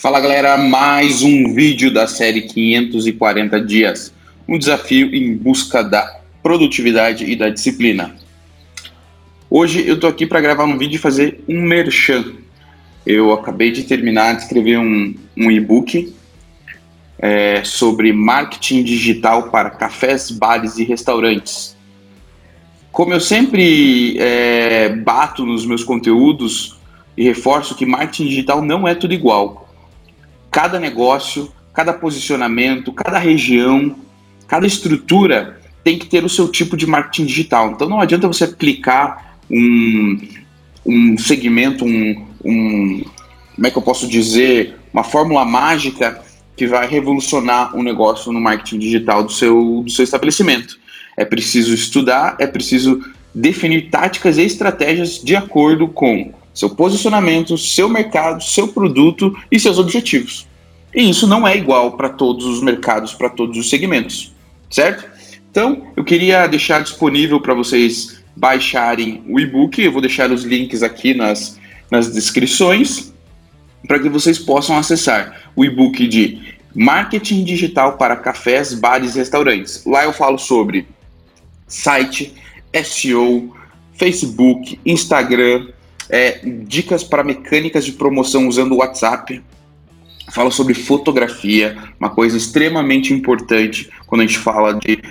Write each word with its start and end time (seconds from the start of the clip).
Fala 0.00 0.18
galera, 0.18 0.56
mais 0.56 1.20
um 1.20 1.52
vídeo 1.52 1.92
da 1.92 2.06
série 2.06 2.40
540 2.40 3.60
dias, 3.60 4.14
um 4.48 4.56
desafio 4.56 5.14
em 5.14 5.36
busca 5.36 5.84
da 5.84 6.20
produtividade 6.42 7.30
e 7.30 7.36
da 7.36 7.50
disciplina. 7.50 8.16
Hoje 9.50 9.86
eu 9.86 10.00
tô 10.00 10.06
aqui 10.06 10.26
para 10.26 10.40
gravar 10.40 10.64
um 10.64 10.78
vídeo 10.78 10.96
e 10.96 10.98
fazer 10.98 11.44
um 11.46 11.60
merchan. 11.60 12.32
Eu 13.04 13.30
acabei 13.30 13.70
de 13.72 13.82
terminar 13.82 14.36
de 14.36 14.44
escrever 14.44 14.78
um, 14.78 15.14
um 15.36 15.50
e-book 15.50 16.14
é, 17.18 17.62
sobre 17.62 18.10
marketing 18.10 18.82
digital 18.82 19.50
para 19.50 19.68
cafés, 19.68 20.30
bares 20.30 20.78
e 20.78 20.84
restaurantes. 20.84 21.76
Como 22.90 23.12
eu 23.12 23.20
sempre 23.20 24.16
é, 24.18 24.88
bato 24.88 25.44
nos 25.44 25.66
meus 25.66 25.84
conteúdos 25.84 26.78
e 27.18 27.22
reforço 27.22 27.74
que 27.74 27.84
marketing 27.84 28.28
digital 28.28 28.62
não 28.62 28.88
é 28.88 28.94
tudo 28.94 29.12
igual 29.12 29.66
cada 30.50 30.78
negócio, 30.78 31.52
cada 31.72 31.92
posicionamento, 31.92 32.92
cada 32.92 33.18
região, 33.18 33.96
cada 34.46 34.66
estrutura 34.66 35.60
tem 35.84 35.98
que 35.98 36.06
ter 36.06 36.24
o 36.24 36.28
seu 36.28 36.48
tipo 36.48 36.76
de 36.76 36.86
marketing 36.86 37.26
digital. 37.26 37.70
Então 37.70 37.88
não 37.88 38.00
adianta 38.00 38.28
você 38.28 38.44
aplicar 38.44 39.38
um, 39.50 40.20
um 40.84 41.18
segmento, 41.18 41.84
um, 41.84 42.26
um, 42.44 43.04
como 43.54 43.66
é 43.66 43.70
que 43.70 43.78
eu 43.78 43.82
posso 43.82 44.06
dizer, 44.06 44.76
uma 44.92 45.04
fórmula 45.04 45.44
mágica 45.44 46.22
que 46.56 46.66
vai 46.66 46.86
revolucionar 46.86 47.74
o 47.76 47.82
negócio 47.82 48.32
no 48.32 48.40
marketing 48.40 48.78
digital 48.78 49.22
do 49.22 49.32
seu, 49.32 49.82
do 49.84 49.90
seu 49.90 50.04
estabelecimento. 50.04 50.78
É 51.16 51.24
preciso 51.24 51.72
estudar, 51.72 52.36
é 52.38 52.46
preciso 52.46 53.02
definir 53.34 53.88
táticas 53.88 54.36
e 54.36 54.42
estratégias 54.42 55.22
de 55.22 55.36
acordo 55.36 55.88
com 55.88 56.32
seu 56.52 56.70
posicionamento, 56.70 57.56
seu 57.56 57.88
mercado, 57.88 58.42
seu 58.42 58.68
produto 58.68 59.36
e 59.50 59.58
seus 59.58 59.78
objetivos. 59.78 60.46
E 60.94 61.08
isso 61.08 61.26
não 61.26 61.46
é 61.46 61.56
igual 61.56 61.92
para 61.92 62.08
todos 62.08 62.44
os 62.44 62.62
mercados, 62.62 63.14
para 63.14 63.28
todos 63.28 63.56
os 63.56 63.70
segmentos, 63.70 64.32
certo? 64.68 65.08
Então, 65.50 65.88
eu 65.96 66.04
queria 66.04 66.46
deixar 66.46 66.82
disponível 66.82 67.40
para 67.40 67.54
vocês 67.54 68.22
baixarem 68.36 69.22
o 69.28 69.38
e-book. 69.38 69.80
Eu 69.82 69.92
vou 69.92 70.00
deixar 70.00 70.30
os 70.30 70.44
links 70.44 70.82
aqui 70.82 71.14
nas, 71.14 71.58
nas 71.90 72.12
descrições 72.12 73.12
para 73.86 73.98
que 73.98 74.08
vocês 74.08 74.38
possam 74.38 74.76
acessar 74.76 75.50
o 75.56 75.64
e-book 75.64 76.06
de 76.06 76.56
Marketing 76.74 77.42
Digital 77.42 77.96
para 77.96 78.16
Cafés, 78.16 78.74
Bares 78.74 79.14
e 79.14 79.18
Restaurantes. 79.18 79.84
Lá 79.84 80.04
eu 80.04 80.12
falo 80.12 80.38
sobre 80.38 80.86
site, 81.66 82.34
SEO, 82.84 83.54
Facebook, 83.94 84.78
Instagram, 84.86 85.68
é, 86.10 86.40
dicas 86.66 87.04
para 87.04 87.24
mecânicas 87.24 87.84
de 87.84 87.92
promoção 87.92 88.48
usando 88.48 88.72
o 88.72 88.78
WhatsApp. 88.78 89.42
Fala 90.32 90.50
sobre 90.50 90.74
fotografia, 90.74 91.76
uma 91.98 92.10
coisa 92.10 92.36
extremamente 92.36 93.12
importante 93.12 93.90
quando 94.06 94.22
a 94.22 94.26
gente 94.26 94.38
fala 94.38 94.74
de 94.74 95.02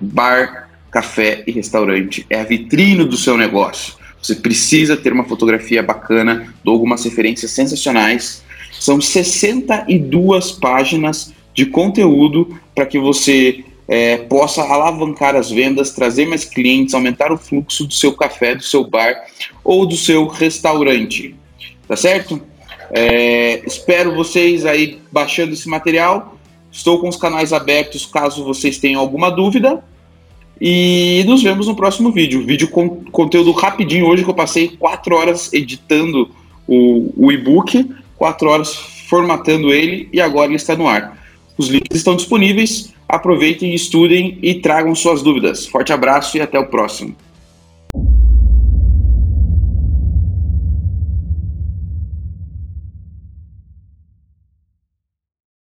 bar, 0.00 0.70
café 0.90 1.42
e 1.46 1.52
restaurante. 1.52 2.26
É 2.30 2.40
a 2.40 2.44
vitrine 2.44 3.04
do 3.04 3.16
seu 3.16 3.36
negócio. 3.36 3.94
Você 4.22 4.36
precisa 4.36 4.96
ter 4.96 5.12
uma 5.12 5.24
fotografia 5.24 5.82
bacana, 5.82 6.54
dou 6.62 6.74
algumas 6.74 7.04
referências 7.04 7.50
sensacionais. 7.50 8.42
São 8.78 9.00
62 9.00 10.52
páginas 10.52 11.32
de 11.54 11.66
conteúdo 11.66 12.58
para 12.74 12.86
que 12.86 12.98
você 12.98 13.64
é, 13.92 14.16
possa 14.16 14.62
alavancar 14.62 15.36
as 15.36 15.50
vendas, 15.50 15.90
trazer 15.90 16.24
mais 16.24 16.46
clientes, 16.46 16.94
aumentar 16.94 17.30
o 17.30 17.36
fluxo 17.36 17.86
do 17.86 17.92
seu 17.92 18.14
café, 18.14 18.54
do 18.54 18.62
seu 18.62 18.88
bar 18.88 19.14
ou 19.62 19.84
do 19.84 19.98
seu 19.98 20.26
restaurante. 20.28 21.36
Tá 21.86 21.94
certo? 21.94 22.40
É, 22.90 23.60
espero 23.66 24.14
vocês 24.14 24.64
aí 24.64 24.98
baixando 25.12 25.52
esse 25.52 25.68
material. 25.68 26.38
Estou 26.70 27.00
com 27.00 27.08
os 27.08 27.18
canais 27.18 27.52
abertos 27.52 28.06
caso 28.06 28.42
vocês 28.46 28.78
tenham 28.78 28.98
alguma 28.98 29.30
dúvida. 29.30 29.84
E 30.58 31.22
nos 31.26 31.42
vemos 31.42 31.66
no 31.66 31.76
próximo 31.76 32.10
vídeo. 32.10 32.46
Vídeo 32.46 32.68
com 32.68 33.04
conteúdo 33.10 33.52
rapidinho 33.52 34.06
hoje 34.06 34.24
que 34.24 34.30
eu 34.30 34.34
passei 34.34 34.68
4 34.68 35.14
horas 35.14 35.52
editando 35.52 36.30
o, 36.66 37.12
o 37.14 37.30
e-book, 37.30 37.90
4 38.16 38.48
horas 38.48 38.74
formatando 38.74 39.70
ele 39.70 40.08
e 40.10 40.18
agora 40.18 40.46
ele 40.46 40.56
está 40.56 40.74
no 40.74 40.88
ar. 40.88 41.21
Os 41.56 41.68
links 41.68 41.96
estão 41.96 42.16
disponíveis. 42.16 42.92
Aproveitem, 43.08 43.74
estudem 43.74 44.38
e 44.42 44.54
tragam 44.54 44.94
suas 44.94 45.22
dúvidas. 45.22 45.66
Forte 45.66 45.92
abraço 45.92 46.36
e 46.36 46.40
até 46.40 46.58
o 46.58 46.66
próximo. 46.66 47.14